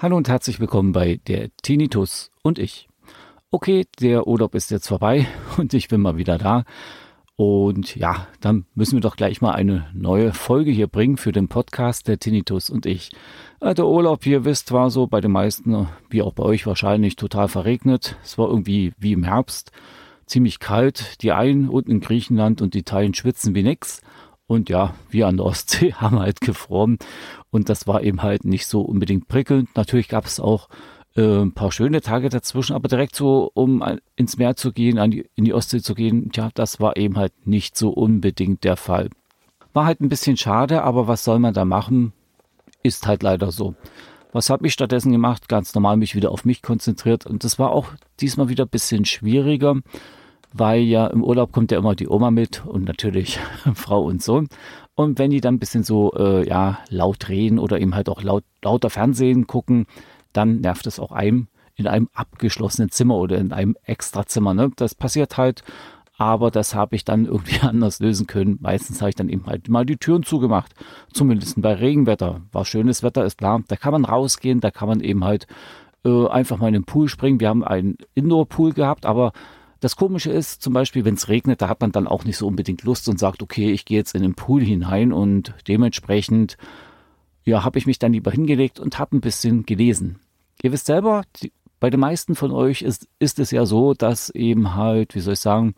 [0.00, 2.88] Hallo und herzlich willkommen bei der Tinnitus und ich.
[3.50, 5.26] Okay, der Urlaub ist jetzt vorbei
[5.58, 6.62] und ich bin mal wieder da.
[7.40, 11.46] Und ja, dann müssen wir doch gleich mal eine neue Folge hier bringen für den
[11.46, 13.12] Podcast der Tinnitus und ich.
[13.62, 17.14] Der Urlaub, wie ihr wisst, war so bei den meisten, wie auch bei euch wahrscheinlich,
[17.14, 18.16] total verregnet.
[18.24, 19.70] Es war irgendwie wie im Herbst,
[20.26, 21.22] ziemlich kalt.
[21.22, 24.00] Die einen unten in Griechenland und die Teilen schwitzen wie nix.
[24.48, 26.98] Und ja, wir an der Ostsee haben halt gefroren.
[27.50, 29.68] Und das war eben halt nicht so unbedingt prickelnd.
[29.76, 30.68] Natürlich gab es auch
[31.18, 33.82] äh, ein paar schöne Tage dazwischen, aber direkt so, um
[34.16, 37.32] ins Meer zu gehen, die, in die Ostsee zu gehen, ja, das war eben halt
[37.46, 39.10] nicht so unbedingt der Fall.
[39.72, 42.12] War halt ein bisschen schade, aber was soll man da machen?
[42.82, 43.74] Ist halt leider so.
[44.32, 45.48] Was habe ich stattdessen gemacht?
[45.48, 47.26] Ganz normal mich wieder auf mich konzentriert.
[47.26, 47.88] Und das war auch
[48.20, 49.76] diesmal wieder ein bisschen schwieriger
[50.52, 53.38] weil ja im Urlaub kommt ja immer die Oma mit und natürlich
[53.74, 54.48] Frau und Sohn.
[54.94, 58.22] Und wenn die dann ein bisschen so äh, ja, laut reden oder eben halt auch
[58.22, 59.86] laut, lauter Fernsehen gucken,
[60.38, 64.54] dann nervt es auch einem in einem abgeschlossenen Zimmer oder in einem Extrazimmer.
[64.54, 64.70] Ne?
[64.76, 65.62] Das passiert halt,
[66.16, 68.58] aber das habe ich dann irgendwie anders lösen können.
[68.60, 70.74] Meistens habe ich dann eben halt mal die Türen zugemacht.
[71.12, 72.42] Zumindest bei Regenwetter.
[72.52, 73.62] War schönes Wetter, ist klar.
[73.68, 75.46] Da kann man rausgehen, da kann man eben halt
[76.04, 77.40] äh, einfach mal in den Pool springen.
[77.40, 79.32] Wir haben einen Indoor-Pool gehabt, aber
[79.80, 82.48] das Komische ist zum Beispiel, wenn es regnet, da hat man dann auch nicht so
[82.48, 86.56] unbedingt Lust und sagt, okay, ich gehe jetzt in den Pool hinein und dementsprechend,
[87.44, 90.18] ja, habe ich mich dann lieber hingelegt und habe ein bisschen gelesen.
[90.62, 94.30] Ihr wisst selber, die, bei den meisten von euch ist, ist es ja so, dass
[94.30, 95.74] eben halt, wie soll ich sagen,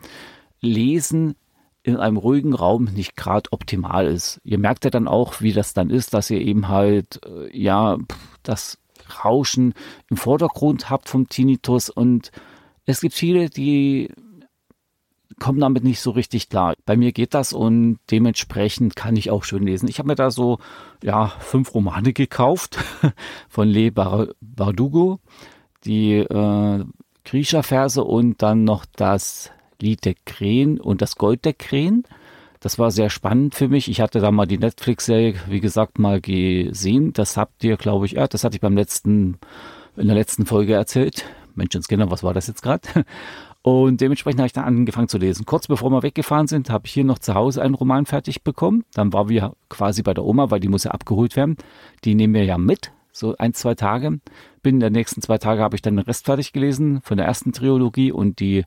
[0.61, 1.37] Lesen
[1.83, 4.41] in einem ruhigen Raum nicht gerade optimal ist.
[4.45, 7.99] Ihr merkt ja dann auch, wie das dann ist, dass ihr eben halt, äh, ja,
[8.43, 8.79] das
[9.25, 9.75] Rauschen
[10.09, 12.31] im Vordergrund habt vom Tinnitus und
[12.87, 14.11] es gibt viele, die
[15.41, 16.75] kommen damit nicht so richtig klar.
[16.87, 19.89] Bei mir geht das und dementsprechend kann ich auch schön lesen.
[19.89, 20.59] Ich habe mir da so
[21.03, 22.79] ja fünf Romane gekauft
[23.49, 25.19] von Le Bardugo,
[25.85, 26.85] die äh,
[27.25, 29.51] Griecher-Verse und dann noch das
[29.81, 32.05] Lied der Krähen und das Gold der Krähen.
[32.61, 33.89] Das war sehr spannend für mich.
[33.89, 37.15] Ich hatte da mal die Netflix-Serie, wie gesagt, mal gesehen.
[37.15, 39.39] Das habt ihr, glaube ich, ja, das hatte ich beim letzten,
[39.97, 41.25] in der letzten Folge erzählt.
[41.55, 42.87] Menschenskinder, was war das jetzt gerade?
[43.63, 45.45] Und dementsprechend habe ich dann angefangen zu lesen.
[45.45, 48.85] Kurz bevor wir weggefahren sind, habe ich hier noch zu Hause einen Roman fertig bekommen.
[48.95, 51.57] Dann waren wir quasi bei der Oma, weil die muss ja abgeholt werden.
[52.05, 54.21] Die nehmen wir ja mit, so ein, zwei Tage.
[54.63, 57.53] Binnen der nächsten zwei Tage habe ich dann den Rest fertig gelesen von der ersten
[57.53, 58.65] Trilogie und die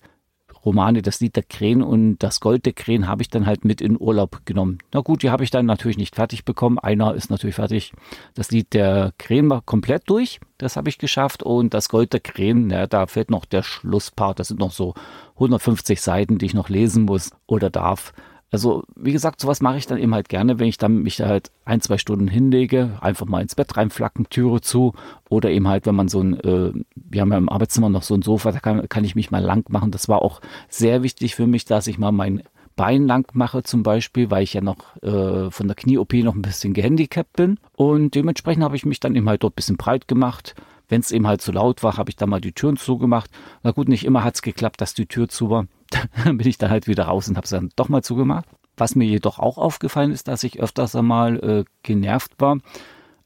[0.66, 3.82] Romane, das Lied der Krähen und das Gold der Krähen habe ich dann halt mit
[3.82, 4.78] in Urlaub genommen.
[4.94, 6.80] Na gut, die habe ich dann natürlich nicht fertig bekommen.
[6.80, 7.92] Einer ist natürlich fertig.
[8.34, 10.40] Das Lied der Krähen war komplett durch.
[10.58, 11.44] Das habe ich geschafft.
[11.44, 14.40] Und das Gold der Krähen, na, da fehlt noch der Schlusspart.
[14.40, 14.94] Das sind noch so
[15.36, 18.14] 150 Seiten, die ich noch lesen muss oder darf.
[18.54, 21.50] Also, wie gesagt, sowas mache ich dann eben halt gerne, wenn ich dann mich halt
[21.66, 24.94] ein, zwei Stunden hinlege, einfach mal ins Bett reinflacken, Türe zu
[25.28, 28.14] oder eben halt, wenn man so ein, äh, wir haben ja im Arbeitszimmer noch so
[28.14, 29.90] ein Sofa, da kann, kann ich mich mal lang machen.
[29.90, 32.44] Das war auch sehr wichtig für mich, dass ich mal mein
[32.76, 36.44] Bein lang mache zum Beispiel, weil ich ja noch äh, von der Knie-OP noch ein
[36.44, 37.58] bisschen gehandicapt bin.
[37.76, 40.54] Und dementsprechend habe ich mich dann eben halt dort ein bisschen breit gemacht.
[40.94, 43.32] Wenn es eben halt zu laut war, habe ich dann mal die Türen zugemacht.
[43.64, 45.66] Na gut, nicht immer hat es geklappt, dass die Tür zu war.
[46.24, 48.46] dann bin ich da halt wieder raus und habe es dann doch mal zugemacht.
[48.78, 52.58] Was mir jedoch auch aufgefallen ist, dass ich öfters einmal äh, genervt war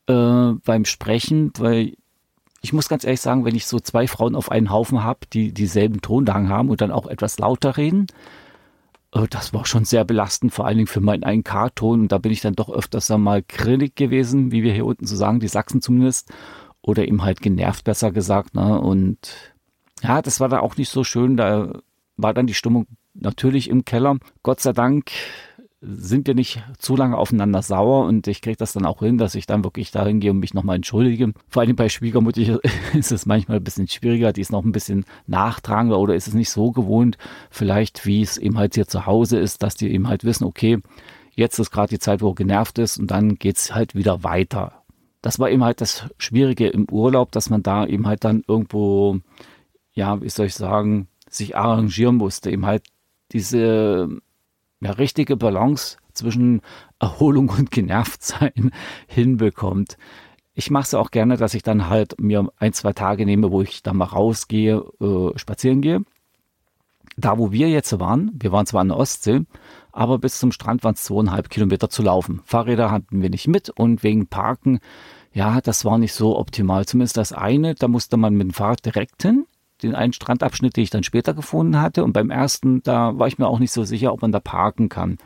[0.07, 1.97] äh, beim Sprechen, weil
[2.61, 5.51] ich muss ganz ehrlich sagen, wenn ich so zwei Frauen auf einen Haufen habe, die
[5.51, 8.07] dieselben Tonlagen haben und dann auch etwas lauter reden,
[9.13, 11.99] äh, das war schon sehr belastend, vor allen Dingen für meinen 1K-Ton.
[11.99, 15.17] Und da bin ich dann doch öfters einmal grillig gewesen, wie wir hier unten so
[15.17, 16.31] sagen, die Sachsen zumindest.
[16.87, 18.55] Oder eben halt genervt, besser gesagt.
[18.55, 18.79] Ne?
[18.79, 19.53] Und
[20.01, 21.35] ja, das war da auch nicht so schön.
[21.35, 21.81] Da
[22.15, 24.17] war dann die Stimmung natürlich im Keller.
[24.41, 25.11] Gott sei Dank
[25.81, 29.35] sind wir nicht zu lange aufeinander sauer und ich kriege das dann auch hin, dass
[29.35, 31.33] ich dann wirklich dahin gehe und mich nochmal entschuldige.
[31.49, 32.59] Vor allem bei Schwiegermutter
[32.93, 36.33] ist es manchmal ein bisschen schwieriger, die ist noch ein bisschen nachtragender oder ist es
[36.33, 37.17] nicht so gewohnt,
[37.51, 40.79] vielleicht wie es eben halt hier zu Hause ist, dass die eben halt wissen, okay,
[41.35, 44.23] jetzt ist gerade die Zeit, wo er genervt ist und dann geht es halt wieder
[44.23, 44.76] weiter.
[45.27, 49.19] Das war eben halt das Schwierige im Urlaub, dass man da eben halt dann irgendwo,
[49.91, 52.83] ja, wie soll ich sagen, sich arrangieren musste, eben halt
[53.33, 54.07] diese
[54.79, 56.61] ja, richtige Balance zwischen
[56.99, 58.71] Erholung und Genervtsein
[59.07, 59.97] hinbekommt.
[60.53, 63.61] Ich mache es auch gerne, dass ich dann halt mir ein, zwei Tage nehme, wo
[63.61, 66.05] ich dann mal rausgehe, äh, spazieren gehe.
[67.17, 69.41] Da, wo wir jetzt waren, wir waren zwar an der Ostsee,
[69.91, 72.41] aber bis zum Strand waren es zweieinhalb Kilometer zu laufen.
[72.45, 74.79] Fahrräder hatten wir nicht mit und wegen Parken,
[75.37, 76.85] ja, das war nicht so optimal.
[76.85, 79.45] Zumindest das eine, da musste man mit dem Fahrrad direkt hin
[79.83, 82.03] den einen Strandabschnitt, den ich dann später gefunden hatte.
[82.03, 84.89] Und beim ersten, da war ich mir auch nicht so sicher, ob man da parken
[84.89, 85.17] kann.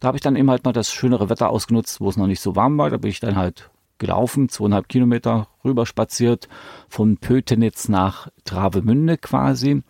[0.00, 2.40] Da habe ich dann eben halt mal das schönere Wetter ausgenutzt, wo es noch nicht
[2.40, 2.90] so warm war.
[2.90, 6.48] Da bin ich dann halt gelaufen, zweieinhalb Kilometer rüber spaziert,
[6.88, 9.82] von Pötenitz nach Travemünde quasi.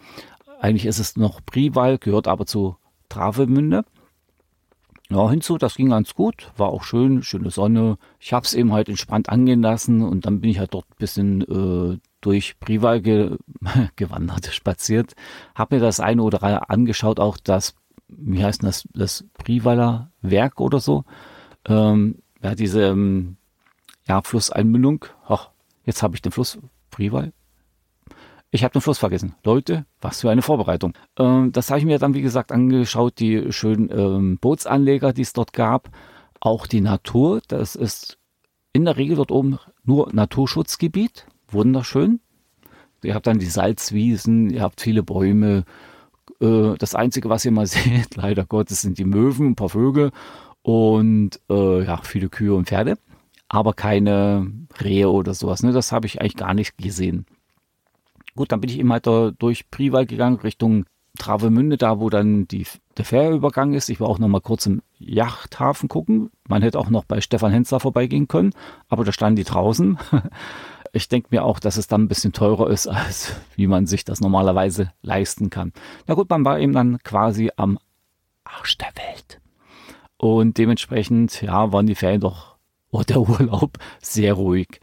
[0.60, 2.76] Eigentlich ist es noch Priwal, gehört aber zu
[3.08, 3.84] Travemünde.
[5.12, 7.98] Ja, hinzu, das ging ganz gut, war auch schön, schöne Sonne.
[8.18, 10.96] Ich habe es eben halt entspannt angehen lassen und dann bin ich halt dort ein
[10.98, 13.36] bisschen äh, durch Prival ge
[13.96, 15.14] gewandert, spaziert.
[15.54, 17.74] Habe mir das eine oder andere angeschaut, auch das,
[18.08, 21.04] wie heißt das, das Privaler Werk oder so.
[21.66, 23.36] Ähm, ja, diese ähm,
[24.08, 25.04] ja, Flusseinmündung.
[25.28, 25.50] Ach,
[25.84, 26.58] jetzt habe ich den Fluss
[26.90, 27.32] Prival.
[28.54, 29.34] Ich habe den Fluss vergessen.
[29.44, 30.92] Leute, was für eine Vorbereitung.
[31.18, 35.32] Ähm, das habe ich mir dann, wie gesagt, angeschaut, die schönen ähm, Bootsanleger, die es
[35.32, 35.88] dort gab.
[36.38, 38.18] Auch die Natur, das ist
[38.74, 41.26] in der Regel dort oben nur Naturschutzgebiet.
[41.48, 42.20] Wunderschön.
[43.02, 45.64] Ihr habt dann die Salzwiesen, ihr habt viele Bäume.
[46.38, 50.10] Äh, das Einzige, was ihr mal seht, leider Gottes, sind die Möwen, ein paar Vögel
[50.60, 52.98] und äh, ja, viele Kühe und Pferde.
[53.48, 55.62] Aber keine Rehe oder sowas.
[55.62, 55.72] Ne?
[55.72, 57.24] Das habe ich eigentlich gar nicht gesehen.
[58.34, 60.86] Gut, dann bin ich eben halt da durch Priwald gegangen, Richtung
[61.18, 63.90] Travemünde, da wo dann die, der Fährübergang ist.
[63.90, 66.30] Ich war auch noch mal kurz im Yachthafen gucken.
[66.48, 68.54] Man hätte auch noch bei Stefan Hensler vorbeigehen können,
[68.88, 69.98] aber da standen die draußen.
[70.94, 74.04] Ich denke mir auch, dass es dann ein bisschen teurer ist, als wie man sich
[74.04, 75.72] das normalerweise leisten kann.
[76.06, 77.78] Na gut, man war eben dann quasi am
[78.44, 79.40] Arsch der Welt.
[80.18, 82.56] Und dementsprechend, ja, waren die Ferien doch,
[82.90, 84.82] oder der Urlaub sehr ruhig.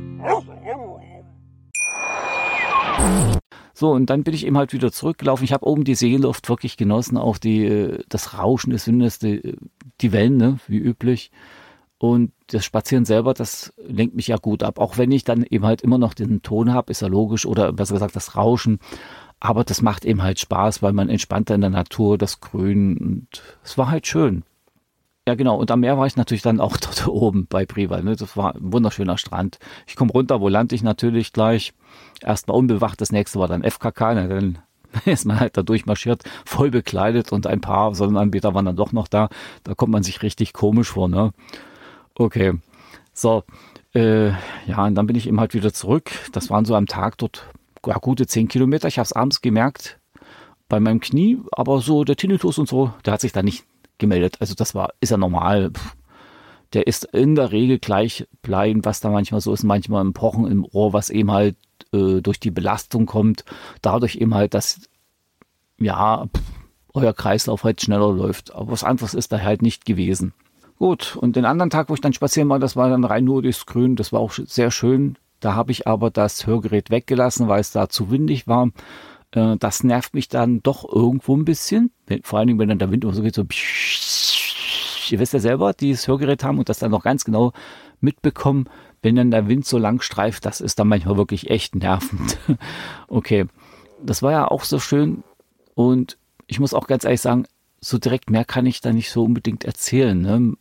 [3.81, 5.43] So, und dann bin ich eben halt wieder zurückgelaufen.
[5.43, 9.55] Ich habe oben die Seeluft wirklich genossen, auch die, äh, das Rauschen des Windes, die,
[10.01, 11.31] die Wellen, ne, wie üblich.
[11.97, 14.77] Und das Spazieren selber, das lenkt mich ja gut ab.
[14.77, 17.73] Auch wenn ich dann eben halt immer noch den Ton habe, ist ja logisch, oder
[17.73, 18.77] besser gesagt das Rauschen.
[19.39, 23.43] Aber das macht eben halt Spaß, weil man entspannter in der Natur, das Grün und
[23.63, 24.43] es war halt schön.
[25.27, 25.55] Ja, genau.
[25.57, 28.03] Und am Meer war ich natürlich dann auch dort oben bei Prival.
[28.03, 28.15] Ne?
[28.15, 29.59] Das war ein wunderschöner Strand.
[29.87, 31.73] Ich komme runter, wo lande ich natürlich gleich?
[32.21, 34.15] Erstmal unbewacht, das nächste war dann FKK.
[34.15, 34.27] Ne?
[34.27, 34.57] Dann
[35.05, 39.07] ist man halt da durchmarschiert, voll bekleidet und ein paar Sonnenanbieter waren dann doch noch
[39.07, 39.29] da.
[39.63, 41.07] Da kommt man sich richtig komisch vor.
[41.07, 41.31] Ne?
[42.15, 42.53] Okay.
[43.13, 43.43] So.
[43.93, 44.29] Äh,
[44.67, 46.11] ja, und dann bin ich eben halt wieder zurück.
[46.31, 47.45] Das waren so am Tag dort
[47.85, 48.87] ja, gute zehn Kilometer.
[48.87, 49.99] Ich habe es abends gemerkt
[50.69, 53.65] bei meinem Knie, aber so der Tinnitus und so, der hat sich da nicht
[54.01, 54.35] gemeldet.
[54.41, 55.71] Also das war, ist ja normal.
[56.73, 60.47] Der ist in der Regel gleich bleiben, was da manchmal so ist, manchmal ein Pochen
[60.47, 61.55] im Ohr, was eben halt
[61.93, 63.45] äh, durch die Belastung kommt,
[63.81, 64.81] dadurch eben halt, dass
[65.79, 66.27] ja,
[66.93, 68.53] euer Kreislauf halt schneller läuft.
[68.53, 70.33] Aber was anderes ist da halt nicht gewesen.
[70.77, 73.41] Gut, und den anderen Tag, wo ich dann spazieren war, das war dann rein nur
[73.41, 75.17] durchs Grün, das war auch sehr schön.
[75.39, 78.69] Da habe ich aber das Hörgerät weggelassen, weil es da zu windig war.
[79.31, 81.91] Äh, das nervt mich dann doch irgendwo ein bisschen.
[82.23, 83.43] Vor allen Dingen, wenn dann der Wind immer so geht, so.
[85.09, 87.51] Ihr wisst ja selber, die das Hörgerät haben und das dann noch ganz genau
[87.99, 88.65] mitbekommen,
[89.01, 92.37] wenn dann der Wind so lang streift, das ist dann manchmal wirklich echt nervend.
[93.07, 93.45] okay,
[94.03, 95.23] das war ja auch so schön
[95.75, 97.45] und ich muss auch ganz ehrlich sagen,
[97.81, 100.19] so direkt mehr kann ich da nicht so unbedingt erzählen.
[100.19, 100.53] Ne?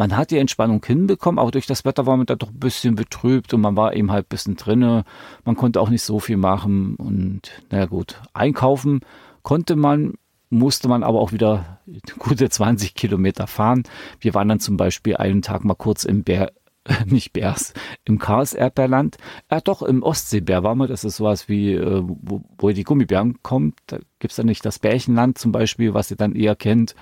[0.00, 2.94] man hat die Entspannung hinbekommen, aber durch das Wetter war man da doch ein bisschen
[2.94, 5.04] betrübt und man war eben halt ein bisschen drinne.
[5.44, 9.00] Man konnte auch nicht so viel machen und naja gut, einkaufen
[9.42, 10.14] konnte man,
[10.50, 11.80] musste man aber auch wieder
[12.18, 13.84] gute 20 Kilometer fahren.
[14.18, 16.52] Wir waren dann zum Beispiel einen Tag mal kurz im Bär,
[17.06, 17.72] nicht Bärs,
[18.04, 19.16] im Chaos-Erdbeerland.
[19.50, 20.88] Ja, doch, im Ostseebär waren wir.
[20.88, 23.78] Das ist sowas wie, äh, wo, wo die Gummibären kommt.
[23.86, 26.94] Da gibt es dann nicht das Bärchenland zum Beispiel, was ihr dann eher kennt.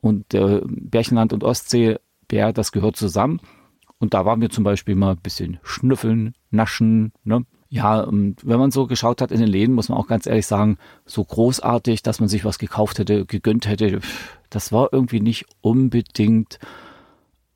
[0.00, 1.96] Und äh, Bärchenland und Ostsee
[2.28, 3.40] Bär, das gehört zusammen.
[3.98, 7.44] Und da waren wir zum Beispiel mal ein bisschen schnüffeln, naschen, ne?
[7.72, 10.46] Ja, und wenn man so geschaut hat in den Läden, muss man auch ganz ehrlich
[10.46, 14.00] sagen, so großartig, dass man sich was gekauft hätte, gegönnt hätte,
[14.50, 16.58] das war irgendwie nicht unbedingt,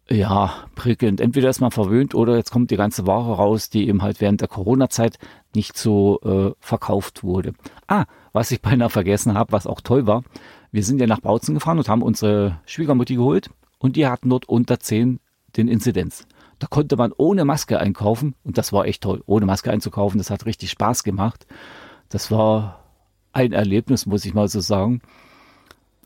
[0.08, 1.20] ja, prickelnd.
[1.20, 4.40] Entweder ist man verwöhnt oder jetzt kommt die ganze Ware raus, die eben halt während
[4.40, 5.18] der Corona-Zeit
[5.52, 7.54] nicht so äh, verkauft wurde.
[7.88, 10.22] Ah, was ich beinahe vergessen habe, was auch toll war,
[10.70, 14.48] wir sind ja nach Bautzen gefahren und haben unsere Schwiegermutti geholt und die hatten dort
[14.48, 15.18] unter 10
[15.56, 16.26] den Inzidenz.
[16.64, 20.16] Da konnte man ohne Maske einkaufen und das war echt toll, ohne Maske einzukaufen.
[20.16, 21.46] Das hat richtig Spaß gemacht.
[22.08, 22.80] Das war
[23.34, 25.02] ein Erlebnis, muss ich mal so sagen.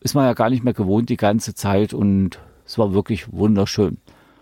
[0.01, 3.99] ist man ja gar nicht mehr gewohnt die ganze Zeit und es war wirklich wunderschön.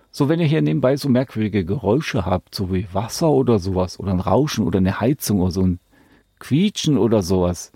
[0.10, 4.10] So, wenn ihr hier nebenbei so merkwürdige Geräusche habt, so wie Wasser oder sowas oder
[4.10, 5.80] ein Rauschen oder eine Heizung oder so ein
[6.40, 7.72] Quietschen oder sowas.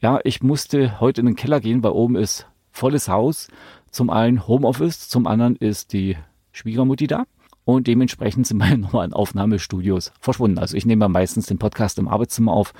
[0.00, 3.48] Ja, ich musste heute in den Keller gehen, weil oben ist volles Haus.
[3.90, 6.16] Zum einen Homeoffice, zum anderen ist die
[6.52, 7.26] Schwiegermutti da
[7.64, 10.58] und dementsprechend sind meine normalen Aufnahmestudios verschwunden.
[10.58, 12.72] Also ich nehme meistens den Podcast im Arbeitszimmer auf.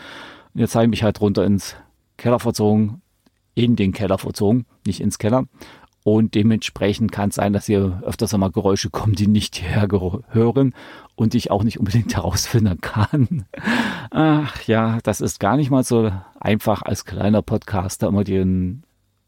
[0.55, 1.77] Und jetzt habe ich mich halt runter ins
[2.17, 3.03] Keller verzogen,
[3.55, 5.47] in den Keller verzogen, nicht ins Keller.
[6.05, 9.89] Und dementsprechend kann es sein, dass hier öfters einmal Geräusche kommen, die nicht hierher
[10.31, 10.75] hören
[11.15, 13.45] und ich auch nicht unbedingt herausfinden kann.
[14.11, 16.11] Ach ja, das ist gar nicht mal so
[16.41, 18.83] einfach als kleiner Podcaster immer den,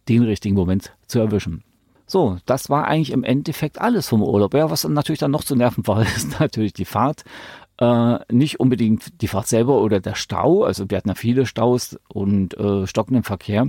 [0.08, 1.62] den richtigen Moment zu erwischen.
[2.06, 4.54] So, das war eigentlich im Endeffekt alles vom Urlaub.
[4.54, 7.24] Ja, was natürlich dann noch zu nerven war, ist natürlich die Fahrt.
[7.78, 10.64] Äh, nicht unbedingt die Fahrt selber oder der Stau.
[10.64, 13.68] Also wir hatten ja viele Staus und äh, stockenden Verkehr.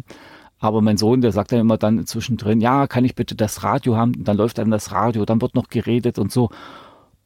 [0.59, 3.97] Aber mein Sohn, der sagt dann immer dann zwischendrin, ja, kann ich bitte das Radio
[3.97, 4.23] haben?
[4.23, 6.49] dann läuft dann das Radio, dann wird noch geredet und so.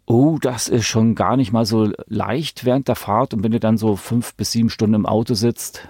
[0.05, 3.33] Oh, das ist schon gar nicht mal so leicht während der Fahrt.
[3.33, 5.87] Und wenn ihr dann so fünf bis sieben Stunden im Auto sitzt,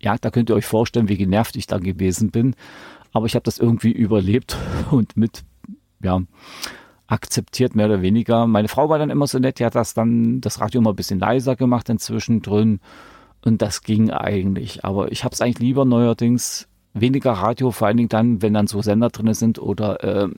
[0.00, 2.54] ja, da könnt ihr euch vorstellen, wie genervt ich da gewesen bin.
[3.12, 4.56] Aber ich habe das irgendwie überlebt
[4.90, 5.44] und mit,
[6.02, 6.20] ja,
[7.06, 8.46] akzeptiert, mehr oder weniger.
[8.46, 10.96] Meine Frau war dann immer so nett, die hat das dann, das Radio immer ein
[10.96, 12.80] bisschen leiser gemacht inzwischen drin.
[13.44, 14.84] Und das ging eigentlich.
[14.84, 18.66] Aber ich habe es eigentlich lieber neuerdings weniger Radio, vor allen Dingen dann, wenn dann
[18.66, 20.28] so Sender drin sind oder äh,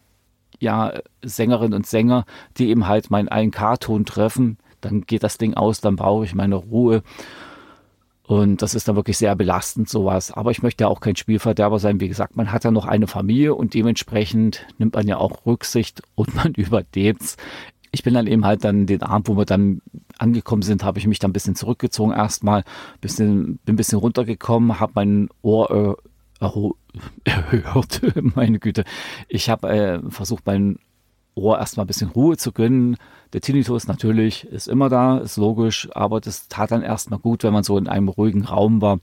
[0.61, 2.25] ja, Sängerinnen und Sänger,
[2.57, 4.59] die eben halt meinen 1K-Ton treffen.
[4.81, 7.03] Dann geht das Ding aus, dann brauche ich meine Ruhe.
[8.25, 10.31] Und das ist dann wirklich sehr belastend, sowas.
[10.31, 12.01] Aber ich möchte ja auch kein Spielverderber sein.
[12.01, 16.03] Wie gesagt, man hat ja noch eine Familie und dementsprechend nimmt man ja auch Rücksicht
[16.15, 17.37] und man überlebt
[17.93, 19.83] ich bin dann eben halt dann den Abend, wo wir dann
[20.19, 22.65] angekommen sind, habe ich mich dann ein bisschen zurückgezogen erstmal,
[23.01, 25.99] bisschen, bin ein bisschen runtergekommen, habe mein Ohr
[26.41, 26.49] äh,
[27.25, 28.01] erhört,
[28.35, 28.85] meine Güte.
[29.29, 30.79] Ich habe äh, versucht, mein
[31.35, 32.97] Ohr erstmal ein bisschen Ruhe zu gönnen.
[33.33, 37.53] Der Tinnitus natürlich ist immer da, ist logisch, aber das tat dann erstmal gut, wenn
[37.53, 39.01] man so in einem ruhigen Raum war.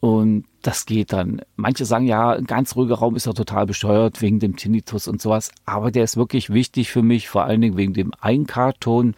[0.00, 1.40] Und das geht dann.
[1.56, 5.20] Manche sagen, ja, ein ganz ruhiger Raum ist ja total besteuert wegen dem Tinnitus und
[5.20, 5.50] sowas.
[5.64, 9.14] Aber der ist wirklich wichtig für mich, vor allen Dingen wegen dem Einkarton.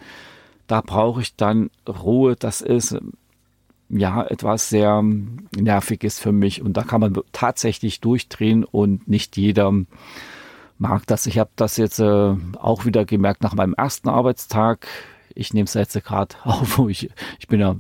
[0.67, 2.37] Da brauche ich dann Ruhe.
[2.37, 2.97] Das ist
[3.91, 5.03] ja etwas sehr
[5.59, 6.63] nerviges für mich.
[6.63, 9.73] Und da kann man tatsächlich durchdrehen und nicht jeder
[10.81, 11.27] mag das.
[11.27, 14.87] Ich habe das jetzt äh, auch wieder gemerkt nach meinem ersten Arbeitstag.
[15.35, 17.77] Ich nehme es jetzt gerade auf, wo ich, ich bin ja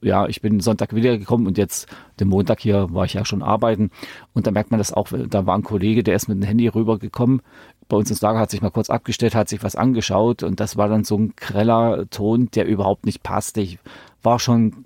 [0.00, 1.88] ja, ich bin Sonntag wiedergekommen und jetzt
[2.20, 3.90] den Montag hier war ich ja schon arbeiten.
[4.32, 6.68] Und da merkt man das auch, da war ein Kollege, der ist mit dem Handy
[6.68, 7.42] rübergekommen.
[7.88, 10.76] Bei uns ins Lager hat sich mal kurz abgestellt, hat sich was angeschaut und das
[10.76, 13.60] war dann so ein greller Ton, der überhaupt nicht passte.
[13.60, 13.78] Ich
[14.22, 14.84] war schon,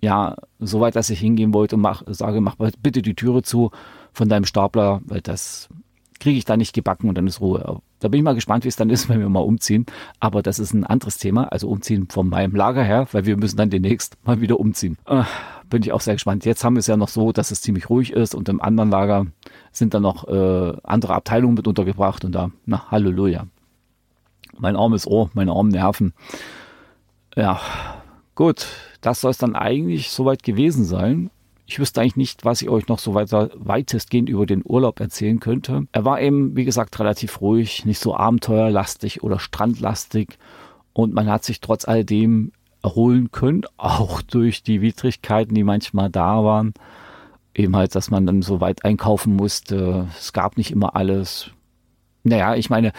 [0.00, 3.70] ja, so weit, dass ich hingehen wollte und mach, sage, mach bitte die Türe zu
[4.12, 5.68] von deinem Stapler, weil das
[6.22, 7.80] kriege ich da nicht gebacken und dann ist Ruhe.
[7.98, 9.86] Da bin ich mal gespannt, wie es dann ist, wenn wir mal umziehen.
[10.20, 13.56] Aber das ist ein anderes Thema, also umziehen von meinem Lager her, weil wir müssen
[13.56, 14.96] dann demnächst mal wieder umziehen.
[15.06, 15.24] Äh,
[15.68, 16.44] bin ich auch sehr gespannt.
[16.44, 18.90] Jetzt haben wir es ja noch so, dass es ziemlich ruhig ist und im anderen
[18.90, 19.26] Lager
[19.72, 23.46] sind dann noch äh, andere Abteilungen mit untergebracht und da, na, Halleluja.
[24.58, 26.12] Mein armes Ohr, meine armen Nerven.
[27.34, 27.60] Ja,
[28.36, 28.66] gut,
[29.00, 31.30] das soll es dann eigentlich soweit gewesen sein.
[31.66, 35.40] Ich wüsste eigentlich nicht, was ich euch noch so weiter weitestgehend über den Urlaub erzählen
[35.40, 35.86] könnte.
[35.92, 40.38] Er war eben, wie gesagt, relativ ruhig, nicht so abenteuerlastig oder strandlastig
[40.92, 42.52] und man hat sich trotz alledem
[42.82, 46.74] erholen können, auch durch die Widrigkeiten, die manchmal da waren.
[47.54, 50.08] Eben halt, dass man dann so weit einkaufen musste.
[50.18, 51.50] Es gab nicht immer alles.
[52.22, 52.92] Naja, ich meine,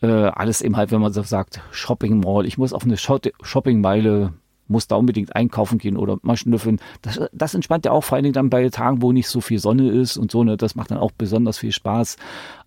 [0.00, 2.46] äh, alles eben halt, wenn man so sagt, Shopping Mall.
[2.46, 4.32] Ich muss auf eine Shoppingmeile
[4.68, 6.80] muss da unbedingt einkaufen gehen oder mal schnüffeln.
[7.02, 9.58] Das, das entspannt ja auch vor allen Dingen dann bei Tagen, wo nicht so viel
[9.58, 10.44] Sonne ist und so.
[10.44, 12.16] Ne, das macht dann auch besonders viel Spaß.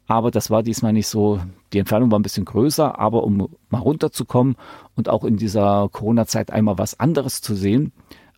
[0.08, 1.40] Aber das war diesmal nicht so.
[1.72, 4.56] Die Entfernung war ein bisschen größer, aber um mal runterzukommen
[4.96, 7.92] und auch in dieser Corona-Zeit einmal was anderes zu sehen,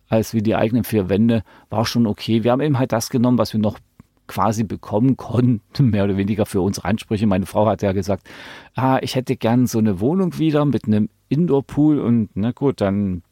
[0.08, 2.44] als wie die eigenen vier Wände, war schon okay.
[2.44, 3.78] Wir haben eben halt das genommen, was wir noch
[4.26, 7.26] quasi bekommen konnten, mehr oder weniger für unsere Ansprüche.
[7.26, 8.28] Meine Frau hat ja gesagt,
[8.74, 13.22] ah, ich hätte gern so eine Wohnung wieder mit einem Indoor-Pool und na gut, dann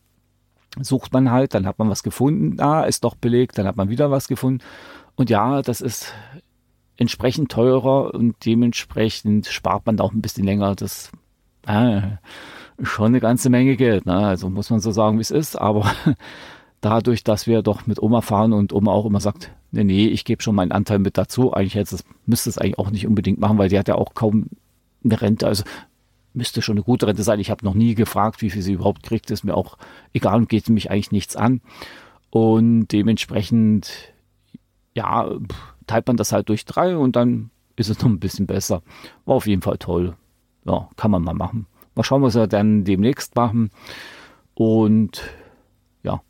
[0.81, 3.89] sucht man halt, dann hat man was gefunden, ah, ist doch belegt, dann hat man
[3.89, 4.63] wieder was gefunden.
[5.17, 6.15] Und ja, das ist
[6.97, 10.75] entsprechend teurer und dementsprechend spart man da auch ein bisschen länger.
[10.75, 11.11] Das
[11.67, 12.03] äh,
[12.83, 14.07] schon eine ganze Menge Geld.
[14.07, 14.15] Ne?
[14.15, 15.57] Also muss man so sagen, wie es ist.
[15.57, 15.91] Aber
[16.81, 20.25] dadurch, dass wir doch mit Oma fahren und Oma auch immer sagt, nee, nee, ich
[20.25, 21.53] gebe schon meinen Anteil mit dazu.
[21.53, 24.15] Eigentlich hätte es, müsste es eigentlich auch nicht unbedingt machen, weil die hat ja auch
[24.15, 24.47] kaum
[25.05, 25.47] eine Rente.
[25.47, 25.65] Also
[26.33, 27.41] müsste schon eine gute Rente sein.
[27.41, 29.31] Ich habe noch nie gefragt, wie viel sie überhaupt kriegt.
[29.31, 29.77] Ist mir auch
[30.13, 31.61] egal und geht mich eigentlich nichts an.
[32.31, 34.13] Und dementsprechend,
[34.95, 35.31] ja,
[35.87, 38.83] teilt man das halt durch drei und dann ist es noch ein bisschen besser.
[39.25, 40.17] War auf jeden Fall toll.
[40.65, 41.67] Ja, kann man mal machen.
[41.95, 43.71] Mal schauen, was wir dann demnächst machen.
[44.55, 45.23] Und
[46.03, 46.23] ja,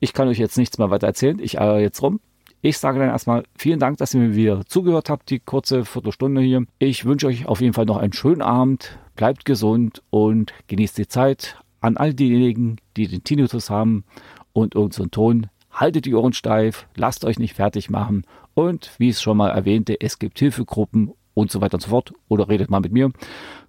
[0.00, 1.38] ich kann euch jetzt nichts mehr weiter erzählen.
[1.38, 2.20] Ich eier jetzt rum.
[2.62, 6.42] Ich sage dann erstmal vielen Dank, dass ihr mir wieder zugehört habt, die kurze Viertelstunde
[6.42, 6.66] hier.
[6.78, 8.98] Ich wünsche euch auf jeden Fall noch einen schönen Abend.
[9.16, 11.58] Bleibt gesund und genießt die Zeit.
[11.80, 14.04] An all diejenigen, die den Tinnitus haben
[14.52, 19.16] und irgendeinen Ton, haltet die Ohren steif, lasst euch nicht fertig machen und wie ich
[19.16, 22.68] es schon mal erwähnte, es gibt Hilfegruppen und so weiter und so fort oder redet
[22.68, 23.10] mal mit mir.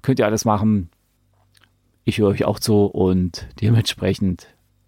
[0.02, 0.90] Könnt ihr alles machen.
[2.04, 4.48] Ich höre euch auch zu und dementsprechend,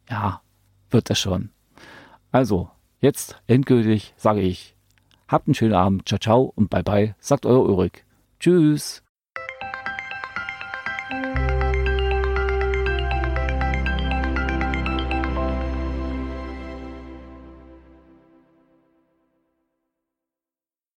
[0.09, 0.41] ja,
[0.89, 1.51] wird das schon.
[2.31, 2.69] Also,
[3.03, 4.75] jetzt endgültig sage ich,
[5.27, 8.03] habt einen schönen Abend, ciao, ciao und bye bye, sagt euer Ulrich.
[8.39, 9.03] Tschüss.